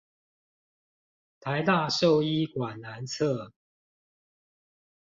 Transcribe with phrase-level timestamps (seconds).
[1.41, 3.51] 臺大獸醫館南側